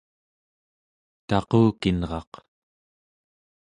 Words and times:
taqukinraq 1.27 2.31